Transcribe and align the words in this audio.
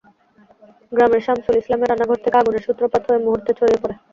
গ্রামের 0.91 1.21
শামসুল 1.25 1.55
ইসলামের 1.57 1.89
রান্নাঘর 1.89 2.23
থেকে 2.23 2.39
আগুনের 2.39 2.65
সূত্রপাত 2.67 3.01
হয়ে 3.07 3.23
মুহূর্তে 3.25 3.51
ছড়িয়ে 3.59 3.81
পড়ে। 3.81 3.95